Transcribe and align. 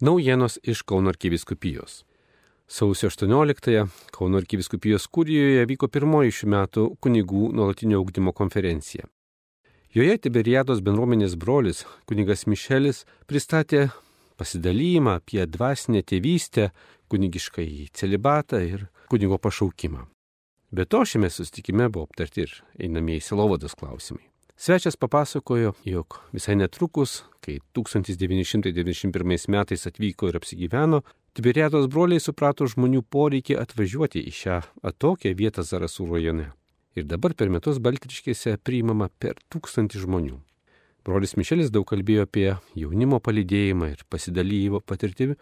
Naujienos 0.00 0.58
iš 0.62 0.82
Kauno 0.82 1.08
arkiviskupijos. 1.08 2.04
Sausio 2.66 3.08
18-ąją 3.10 3.88
Kauno 4.14 4.38
arkiviskupijos 4.38 5.08
kūrijoje 5.10 5.64
vyko 5.66 5.88
pirmoji 5.90 6.36
šių 6.36 6.48
metų 6.52 6.84
kunigų 7.02 7.48
nuolatinio 7.50 7.98
augdymo 7.98 8.30
konferencija. 8.30 9.08
Joje 9.90 10.14
Tiberiados 10.22 10.84
bendruomenės 10.86 11.34
brolis, 11.34 11.82
kunigas 12.06 12.46
Mišelis, 12.46 13.02
pristatė 13.26 13.88
pasidalymą 14.38 15.16
apie 15.18 15.42
dvasinę 15.50 16.04
tėvystę, 16.06 16.70
kunigišką 17.10 17.66
į 17.66 17.90
celibatą 17.90 18.62
ir 18.62 18.86
kunigo 19.10 19.42
pašaukimą. 19.42 20.06
Be 20.70 20.86
to 20.86 21.02
šiame 21.02 21.26
sustikime 21.26 21.90
buvo 21.90 22.06
aptarti 22.06 22.46
ir 22.46 22.54
einamieji 22.78 23.26
silovados 23.32 23.74
klausimai. 23.74 24.28
Svečias 24.60 24.96
papasakojo, 24.96 25.72
jog 25.84 26.18
visai 26.32 26.56
netrukus, 26.56 27.22
kai 27.40 27.60
1991 27.72 29.48
metais 29.48 29.86
atvyko 29.86 30.28
ir 30.28 30.36
apsigyveno, 30.36 30.98
Tiberiados 31.38 31.84
broliai 31.86 32.18
suprato 32.18 32.66
žmonių 32.66 33.04
poreikį 33.06 33.54
atvažiuoti 33.62 34.18
į 34.26 34.32
šią 34.34 34.56
atokią 34.90 35.30
vietą 35.38 35.62
Zarasų 35.62 36.08
rajone. 36.10 36.48
Ir 36.98 37.06
dabar 37.06 37.36
per 37.38 37.52
metus 37.54 37.78
Baltriškėse 37.78 38.56
priimama 38.58 39.06
per 39.22 39.38
tūkstantį 39.54 40.02
žmonių. 40.02 40.40
Brolis 41.06 41.36
Mišelis 41.38 41.70
daug 41.70 41.86
kalbėjo 41.86 42.24
apie 42.26 42.48
jaunimo 42.74 43.20
palydėjimą 43.22 43.92
ir 43.92 44.02
pasidalymo 44.10 44.80
patirtimi 44.82 45.38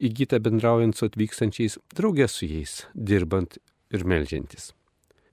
įgytą 0.00 0.40
bendraujant 0.40 0.96
su 0.96 1.10
atvykstančiais, 1.10 1.76
draugės 1.92 2.38
su 2.40 2.48
jais, 2.48 2.78
dirbant 2.96 3.60
ir 3.92 4.08
melžiantis. 4.08 4.72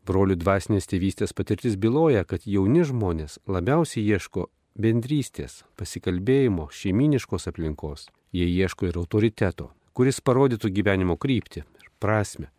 Brolių 0.07 0.35
dvasinės 0.41 0.89
tėvystės 0.89 1.33
patirtis 1.37 1.75
byloja, 1.77 2.23
kad 2.25 2.47
jauni 2.49 2.81
žmonės 2.87 3.37
labiausiai 3.45 4.01
ieško 4.15 4.47
bendrystės, 4.81 5.61
pasikalbėjimo, 5.77 6.69
šeiminiškos 6.73 7.45
aplinkos. 7.51 8.07
Jie 8.33 8.47
ieško 8.47 8.87
ir 8.87 8.97
autoriteto, 8.97 9.69
kuris 9.93 10.21
parodytų 10.25 10.71
gyvenimo 10.73 11.17
kryptį 11.21 11.61
ir 11.61 11.91
prasme. 12.01 12.49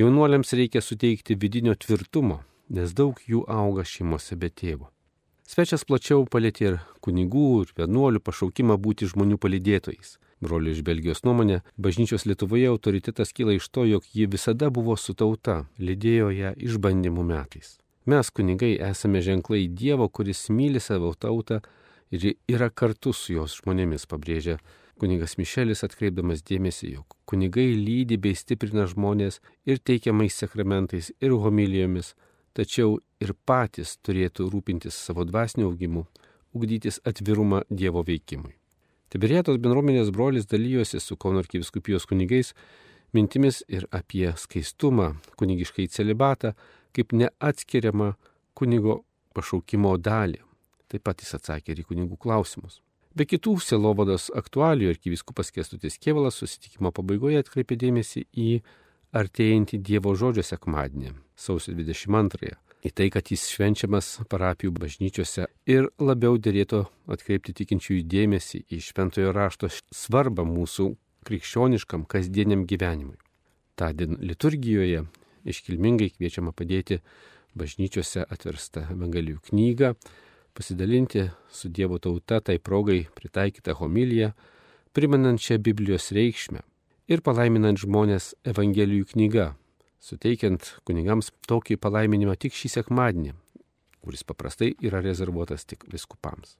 Jaunuoliams 0.00 0.54
reikia 0.56 0.80
suteikti 0.80 1.36
vidinio 1.36 1.76
tvirtumo, 1.76 2.40
nes 2.72 2.94
daug 2.96 3.20
jų 3.28 3.44
auga 3.46 3.84
šeimose 3.84 4.38
be 4.40 4.48
tėvo. 4.48 4.88
Svečias 5.46 5.84
plačiau 5.84 6.24
palėtė 6.24 6.64
ir 6.70 6.80
kunigų 7.04 7.48
ir 7.62 7.72
vienuolių 7.76 8.22
pašaukimą 8.24 8.78
būti 8.80 9.06
žmonių 9.10 9.38
palydėtojais. 9.38 10.16
Brolių 10.42 10.72
iš 10.74 10.82
Belgijos 10.82 11.22
nuomonė, 11.22 11.60
bažnyčios 11.78 12.26
Lietuvoje 12.26 12.66
autoritetas 12.72 13.30
kyla 13.36 13.54
iš 13.54 13.68
to, 13.70 13.84
jog 13.86 14.06
ji 14.10 14.26
visada 14.26 14.70
buvo 14.74 14.96
su 14.98 15.14
tauta, 15.14 15.62
lydėjo 15.78 16.32
ją 16.34 16.52
išbandymų 16.58 17.26
metais. 17.28 17.76
Mes, 18.10 18.30
kunigai, 18.34 18.74
esame 18.82 19.22
ženklai 19.22 19.68
Dievo, 19.70 20.08
kuris 20.08 20.48
myli 20.50 20.82
savo 20.82 21.12
tautą 21.14 21.60
ir 22.10 22.32
yra 22.50 22.70
kartu 22.70 23.12
su 23.14 23.36
jos 23.36 23.60
žmonėmis, 23.60 24.08
pabrėžia 24.10 24.58
kunigas 25.02 25.36
Mišelis 25.38 25.82
atkreipdamas 25.86 26.44
dėmesį, 26.46 26.92
jog 26.96 27.16
kunigai 27.26 27.72
lydi 27.74 28.18
bei 28.22 28.36
stiprina 28.38 28.84
žmonės 28.90 29.40
ir 29.66 29.80
teikiamais 29.82 30.36
sakramentais 30.42 31.10
ir 31.18 31.34
homilijomis, 31.44 32.12
tačiau 32.54 33.00
ir 33.22 33.34
patys 33.46 33.96
turėtų 34.06 34.46
rūpintis 34.52 34.98
savo 35.06 35.26
dvasiniu 35.26 35.70
augimu, 35.70 36.06
ugdytis 36.54 37.00
atvirumą 37.08 37.62
Dievo 37.70 38.04
veikimui. 38.06 38.61
Tiberėtos 39.12 39.58
bendruomenės 39.60 40.08
brolis 40.08 40.46
dalyjosi 40.48 40.96
su 41.00 41.18
Kauno 41.20 41.42
arkiviskupijos 41.42 42.06
kunigais 42.08 42.54
mintimis 43.12 43.60
ir 43.68 43.84
apie 43.92 44.30
skaistumą, 44.40 45.10
kunigiškai 45.36 45.84
celibatą, 45.92 46.54
kaip 46.96 47.12
neatskiriamą 47.20 48.14
kunigo 48.56 49.02
pašaukimo 49.36 49.98
dalį. 50.00 50.40
Taip 50.88 51.04
pat 51.04 51.20
jis 51.20 51.36
atsakė 51.36 51.74
ir 51.74 51.84
į 51.84 51.86
kunigų 51.90 52.16
klausimus. 52.24 52.80
Be 53.12 53.28
kitų 53.28 53.58
selovados 53.60 54.30
aktualijų 54.32 54.94
arkiviskupas 54.94 55.52
Kestutis 55.52 56.00
Kievalas 56.00 56.40
susitikimo 56.40 56.88
pabaigoje 56.96 57.44
atkreipė 57.44 57.76
dėmesį 57.84 58.24
į 58.32 58.50
artėjantį 59.12 59.82
Dievo 59.84 60.16
žodžio 60.16 60.44
sekmadienį, 60.54 61.12
sausio 61.36 61.76
22-ąją 61.76 62.71
į 62.82 62.90
tai, 62.90 63.08
kad 63.14 63.30
jis 63.30 63.44
švenčiamas 63.52 64.08
parapijų 64.30 64.74
bažnyčiose 64.74 65.46
ir 65.70 65.88
labiau 66.02 66.38
dėlėtų 66.42 66.82
atkreipti 67.14 67.54
tikinčiųjų 67.60 68.06
dėmesį 68.10 68.64
į 68.74 68.80
šventojo 68.88 69.32
rašto 69.36 69.70
svarbą 69.70 70.44
mūsų 70.48 70.88
krikščioniškam 71.28 72.06
kasdieniam 72.10 72.64
gyvenimui. 72.66 73.18
Tądien 73.78 74.18
liturgijoje 74.20 75.04
iškilmingai 75.48 76.10
kviečiama 76.16 76.52
padėti 76.54 76.98
bažnyčiose 77.58 78.24
atverstą 78.26 78.88
Evangelijų 78.90 79.40
knygą, 79.48 79.94
pasidalinti 80.56 81.28
su 81.52 81.68
Dievo 81.68 81.98
tauta 82.02 82.40
tai 82.40 82.58
progai 82.58 83.06
pritaikytą 83.14 83.76
homiliją, 83.78 84.32
primenant 84.92 85.40
šią 85.40 85.58
Biblijos 85.62 86.10
reikšmę 86.12 86.62
ir 87.12 87.22
palaiminant 87.24 87.80
žmonės 87.80 88.32
Evangelijų 88.48 89.12
knyga, 89.14 89.52
suteikiant 90.02 90.74
kunigams 90.88 91.30
tokį 91.48 91.78
palaiminimą 91.82 92.34
tik 92.42 92.56
šį 92.58 92.72
sekmadienį, 92.76 93.36
kuris 94.02 94.26
paprastai 94.26 94.72
yra 94.82 95.02
rezervuotas 95.04 95.66
tik 95.68 95.86
viskupams. 95.92 96.56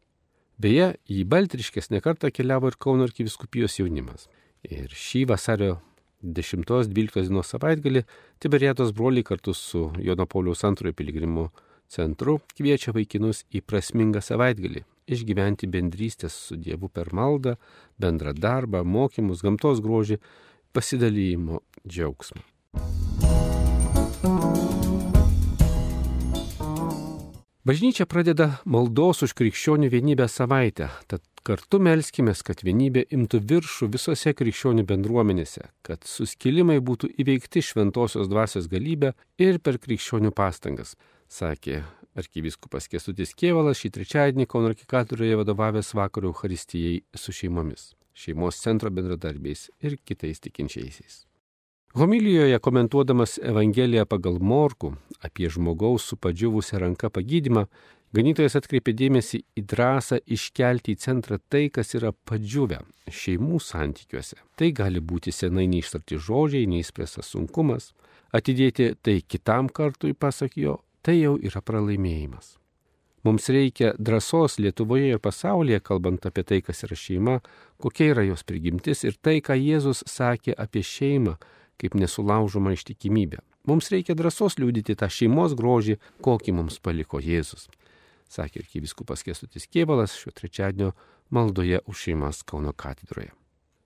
Beje, 0.62 0.92
į 1.10 1.24
Baltriškės 1.26 1.90
nekartą 1.90 2.30
keliavo 2.30 2.70
ir 2.70 2.78
Kauno 2.78 3.08
arkiviskupijos 3.08 3.80
jaunimas. 3.80 4.28
Ir 4.62 4.92
šį 4.94 5.24
vasario 5.32 5.80
10-12 6.22 7.26
dienos 7.26 7.50
savaitgalį 7.50 8.04
Tiberėtos 8.42 8.92
broliai 8.94 9.26
kartu 9.26 9.56
su 9.58 9.88
Jono 9.98 10.28
Pauliaus 10.30 10.62
antrojo 10.68 10.94
piligrimų 10.94 11.48
centru 11.90 12.38
kviečia 12.54 12.94
vaikinus 12.94 13.42
į 13.50 13.64
prasmingą 13.66 14.22
savaitgalį 14.22 14.84
išgyventi 15.10 15.66
bendrystės 15.66 16.36
su 16.46 16.56
Dievu 16.56 16.88
per 16.88 17.12
maldą, 17.16 17.56
bendrą 17.98 18.34
darbą, 18.38 18.84
mokymus, 18.84 19.42
gamtos 19.42 19.82
grožį, 19.84 20.20
pasidalymo 20.72 21.62
džiaugsmą. 21.82 22.51
Bažnyčia 27.62 28.08
pradeda 28.10 28.56
maldos 28.66 29.20
už 29.22 29.36
krikščionių 29.38 29.86
vienybę 29.92 30.24
savaitę, 30.26 30.88
tad 31.06 31.22
kartu 31.46 31.78
melskime, 31.78 32.34
kad 32.34 32.64
vienybė 32.66 33.04
imtų 33.14 33.38
viršų 33.52 33.86
visose 33.94 34.32
krikščionių 34.34 34.82
bendruomenėse, 34.88 35.68
kad 35.86 36.02
suskilimai 36.02 36.80
būtų 36.82 37.12
įveikti 37.22 37.62
šventosios 37.62 38.26
dvasios 38.26 38.66
galybę 38.66 39.14
ir 39.38 39.62
per 39.62 39.78
krikščionių 39.78 40.34
pastangas, 40.34 40.96
sakė 41.30 41.84
arkivyskupas 42.18 42.90
Kestutis 42.90 43.30
Kievalas 43.30 43.78
šį 43.78 43.94
trečiadienį 43.94 44.50
Kauno 44.50 44.74
arkikatūroje 44.74 45.38
vadovavęs 45.44 45.94
vakarų 45.94 46.34
Euharistijai 46.34 47.04
su 47.14 47.30
šeimomis, 47.30 47.92
šeimos 48.10 48.58
centro 48.58 48.90
bendradarbiais 48.90 49.68
ir 49.86 50.00
kitais 50.02 50.42
tikinčiaisiais. 50.42 51.28
Homilijoje 51.94 52.58
komentuodamas 52.58 53.38
Evangeliją 53.42 54.06
pagal 54.06 54.38
Morku 54.40 54.94
apie 55.20 55.50
žmogaus 55.52 56.06
su 56.08 56.16
padžiūvusią 56.16 56.78
ranką 56.80 57.10
pagydymą, 57.12 57.66
ganytojas 58.16 58.56
atkreipė 58.56 58.94
dėmesį 58.96 59.42
į 59.60 59.64
drąsą 59.68 60.22
iškelti 60.24 60.94
į 60.96 61.00
centrą 61.04 61.36
tai, 61.52 61.66
kas 61.68 61.92
yra 61.98 62.14
padžiūvę 62.30 62.80
šeimų 63.12 63.60
santykiuose. 63.60 64.40
Tai 64.56 64.70
gali 64.72 65.04
būti 65.04 65.36
senai 65.36 65.66
neištarti 65.68 66.16
žodžiai, 66.16 66.64
neįspręstas 66.72 67.28
sunkumas, 67.36 67.92
atidėti 68.32 68.94
tai 68.96 69.20
kitam 69.20 69.68
kartui, 69.68 70.16
pasak 70.16 70.56
jo, 70.56 70.80
tai 71.04 71.20
jau 71.20 71.36
yra 71.36 71.60
pralaimėjimas. 71.60 72.56
Mums 73.22 73.52
reikia 73.52 73.92
drąsos 73.98 74.56
Lietuvoje 74.58 75.12
ir 75.12 75.20
pasaulyje, 75.22 75.84
kalbant 75.84 76.24
apie 76.26 76.42
tai, 76.42 76.64
kas 76.64 76.86
yra 76.88 76.96
šeima, 76.96 77.40
kokia 77.78 78.14
yra 78.16 78.24
jos 78.32 78.48
prigimtis 78.48 79.04
ir 79.04 79.20
tai, 79.20 79.42
ką 79.44 79.60
Jėzus 79.60 80.02
sakė 80.08 80.56
apie 80.56 80.80
šeimą 80.82 81.36
kaip 81.80 81.96
nesulaužoma 81.98 82.74
ištikimybė. 82.76 83.40
Mums 83.68 83.92
reikia 83.94 84.16
drąsos 84.18 84.58
liūdyti 84.58 84.96
tą 84.98 85.06
šeimos 85.06 85.54
grožį, 85.58 85.98
kokį 86.24 86.56
mums 86.58 86.80
paliko 86.82 87.20
Jėzus, 87.22 87.68
sakė 88.30 88.64
arkivyskupas 88.64 89.22
Kestutis 89.22 89.68
Kievalas 89.70 90.16
šio 90.18 90.34
trečiadienio 90.34 90.90
maldoje 91.30 91.80
už 91.86 92.08
šeimas 92.08 92.42
Kauno 92.42 92.74
katedroje. 92.74 93.30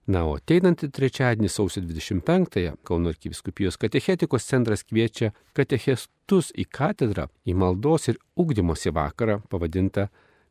Na, 0.07 0.23
o 0.23 0.37
ateinantį 0.39 0.89
trečiadienį 0.95 1.49
sausio 1.51 1.83
25-ąją 1.83 2.77
Kauno 2.87 3.11
arkiviskupijos 3.11 3.77
katechetikos 3.83 4.47
centras 4.47 4.87
kviečia 4.87 5.33
katechestus 5.57 6.53
į 6.55 6.69
katedrą 6.71 7.27
į 7.43 7.57
maldos 7.59 8.07
ir 8.13 8.21
ugdymosi 8.39 8.95
vakarą 8.95 9.41
pavadintą 9.51 10.07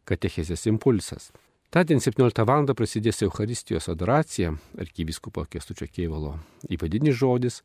Katechezės 0.05 0.67
impulsas. 0.69 1.31
Tądien 1.75 1.99
17 1.99 2.45
val. 2.47 2.65
prasidės 2.71 3.17
Euharistijos 3.21 3.89
adoracija, 3.89 4.53
arkivyskupo 4.79 5.43
Kestučio 5.51 5.87
Keivalo 5.91 6.37
įvadinis 6.71 7.17
žodis, 7.19 7.57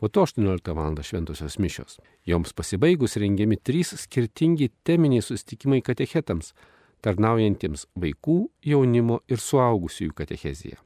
po 0.00 0.08
to 0.08 0.22
18 0.24 0.72
val. 0.72 0.96
šventosios 1.02 1.58
mišios. 1.58 1.98
Joms 2.24 2.54
pasibaigus 2.56 3.16
rengiami 3.20 3.56
trys 3.60 3.92
skirtingi 4.00 4.70
teminiai 4.82 5.20
sustikimai 5.20 5.82
katechetams, 5.82 6.54
tarnaujantiems 7.04 7.84
vaikų, 8.00 8.48
jaunimo 8.64 9.20
ir 9.28 9.36
suaugusiųjų 9.36 10.16
katecheziją. 10.16 10.80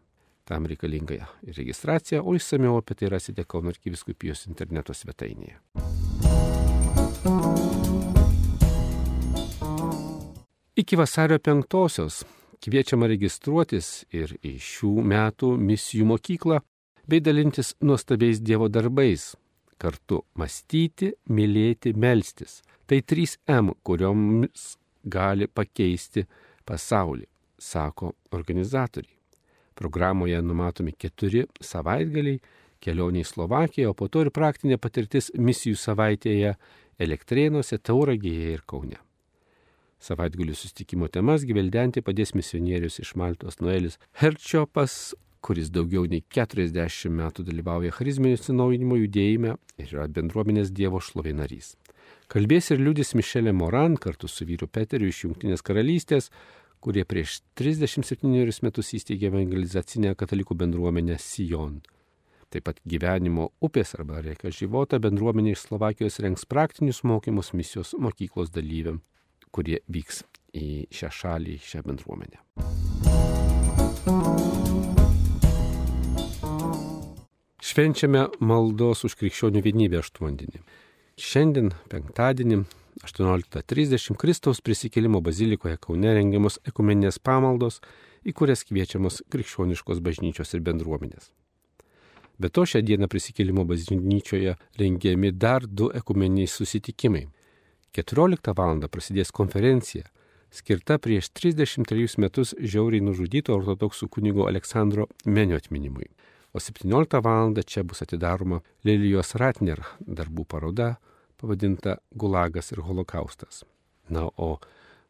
Tam 0.44 0.66
reikalinga 0.66 1.30
registracija, 1.46 2.26
o 2.26 2.34
išsameu 2.34 2.74
apie 2.82 2.98
tai 2.98 3.14
rasite 3.14 3.44
Kauno 3.46 3.70
arkiviskupijos 3.70 4.48
interneto 4.50 4.90
svetainėje. 4.90 5.60
Iki 10.74 10.96
vasario 10.98 11.38
penktosios 11.38 12.24
Kviečiama 12.64 13.10
registruotis 13.10 14.06
ir 14.16 14.30
į 14.40 14.54
šių 14.56 14.92
metų 15.04 15.50
misijų 15.60 16.06
mokyklą 16.08 16.62
bei 17.04 17.20
dalintis 17.20 17.74
nuostabiais 17.84 18.40
Dievo 18.40 18.70
darbais. 18.72 19.34
Kartu 19.76 20.22
mąstyti, 20.40 21.10
mylėti, 21.28 21.92
melstis. 21.92 22.62
Tai 22.88 23.02
3M, 23.04 23.74
kurioms 23.84 24.78
gali 25.04 25.44
pakeisti 25.44 26.24
pasaulį, 26.64 27.28
sako 27.60 28.14
organizatoriai. 28.32 29.12
Programoje 29.76 30.40
numatomi 30.40 30.96
keturi 30.96 31.44
savaitgaliai, 31.60 32.40
kelionė 32.80 33.26
į 33.26 33.28
Slovakiją, 33.34 33.92
o 33.92 33.98
po 33.98 34.08
to 34.08 34.24
ir 34.24 34.32
praktinė 34.32 34.80
patirtis 34.80 35.34
misijų 35.36 35.76
savaitėje 35.84 36.56
Elektrėnuose, 36.96 37.76
Tauragėje 37.76 38.54
ir 38.54 38.64
Kaune. 38.64 39.03
Savaitgalių 40.04 40.52
sustikimo 40.52 41.08
temas 41.08 41.46
gyveldenti 41.48 42.02
padės 42.04 42.34
misionierius 42.36 42.98
iš 43.00 43.14
Maltos 43.16 43.56
Noelis 43.62 43.96
Herčiopas, 44.20 45.14
kuris 45.44 45.70
daugiau 45.72 46.04
nei 46.08 46.20
40 46.34 47.12
metų 47.20 47.44
dalyvauja 47.46 47.92
charizminio 47.96 48.36
atsinaujinimo 48.36 48.98
judėjime 49.00 49.54
ir 49.80 49.94
yra 49.94 50.04
bendruomenės 50.18 50.74
Dievo 50.76 51.00
šlovė 51.00 51.32
narys. 51.38 51.72
Kalbės 52.28 52.68
ir 52.74 52.82
liudys 52.84 53.14
Mišelė 53.16 53.54
Moran 53.56 53.96
kartu 54.00 54.28
su 54.28 54.44
vyru 54.48 54.68
Peteriu 54.68 55.08
iš 55.08 55.22
Junktinės 55.24 55.64
karalystės, 55.64 56.28
kurie 56.84 57.06
prieš 57.08 57.38
37 57.56 58.60
metus 58.64 58.92
įsteigė 58.98 59.30
evangelizacinę 59.30 60.12
katalikų 60.20 60.56
bendruomenę 60.64 61.16
Sijon. 61.20 61.80
Taip 62.52 62.68
pat 62.68 62.84
gyvenimo 62.84 63.48
upės 63.64 63.96
arba 63.96 64.20
Reka 64.20 64.52
Života 64.52 65.00
bendruomenė 65.00 65.56
iš 65.56 65.64
Slovakijos 65.64 66.20
rengs 66.20 66.44
praktinius 66.44 67.00
mokymus 67.08 67.54
misijos 67.56 67.96
mokyklos 67.98 68.52
dalyviam, 68.54 69.00
kurie 69.54 69.80
vyks 69.86 70.24
į 70.54 70.86
šią 70.94 71.10
šalį, 71.20 71.58
šią 71.62 71.82
bendruomenę. 71.86 72.42
Švenčiame 77.64 78.26
maldos 78.44 79.06
už 79.08 79.16
krikščionių 79.18 79.62
vienybę 79.64 80.02
aštuondienį. 80.02 80.60
Šiandien, 81.18 81.70
penktadienį, 81.90 82.64
18.30 83.02 84.18
Kristaus 84.20 84.60
prisikėlimo 84.62 85.20
bazilikoje 85.24 85.78
Kaune 85.82 86.12
rengiamos 86.14 86.60
ekumeninės 86.68 87.18
pamaldos, 87.18 87.80
į 88.24 88.34
kurias 88.36 88.62
kviečiamos 88.68 89.22
krikščioniškos 89.32 90.02
bažnyčios 90.04 90.54
ir 90.54 90.62
bendruomenės. 90.66 91.32
Be 92.38 92.50
to 92.50 92.64
šią 92.66 92.82
dieną 92.82 93.08
prisikėlimo 93.10 93.64
bažnyčioje 93.68 94.56
rengiami 94.80 95.30
dar 95.32 95.66
du 95.66 95.90
ekumeniniai 95.94 96.50
susitikimai. 96.50 97.28
14 97.94 98.52
val. 98.58 98.80
prasidės 98.90 99.30
konferencija, 99.30 100.04
skirta 100.50 100.98
prieš 100.98 101.30
33 101.30 102.18
metus 102.18 102.54
žiauriai 102.58 103.02
nužudyto 103.02 103.54
ortodoksų 103.54 104.08
kunigo 104.08 104.48
Aleksandro 104.48 105.08
Menio 105.24 105.56
atminimui 105.56 106.10
o 106.54 106.60
17 106.60 107.20
val. 107.22 107.54
čia 107.66 107.82
bus 107.82 108.02
atidaroma 108.02 108.60
Lilijos 108.84 109.34
Ratner 109.34 109.82
darbų 110.00 110.44
paroda 110.46 110.94
pavadinta 111.36 111.98
Gulagas 112.14 112.70
ir 112.72 112.80
holokaustas. 112.86 113.64
Na, 114.08 114.28
o 114.38 114.60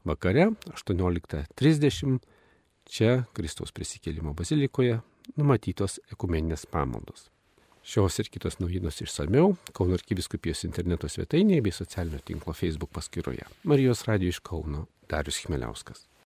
vakare 0.04 0.48
18.30 0.72 2.18
čia 2.88 3.26
Kristaus 3.36 3.72
prisikėlimo 3.72 4.32
bazilikoje 4.34 5.02
numatytos 5.36 6.00
ekumeninės 6.12 6.64
pamaldos. 6.66 7.28
Šios 7.84 8.16
ir 8.18 8.30
kitos 8.32 8.56
naujienos 8.62 9.02
išsameu 9.04 9.50
Kauno 9.76 9.98
arkiviskupijos 9.98 10.64
interneto 10.64 11.08
svetainėje 11.10 11.66
bei 11.66 11.76
socialinio 11.76 12.22
tinklo 12.24 12.56
Facebook 12.56 12.94
paskyroje. 12.96 13.44
Marijos 13.68 14.06
radio 14.08 14.32
iš 14.32 14.40
Kauno 14.40 14.86
Darius 15.10 15.42
Chmeliauskas. 15.44 16.06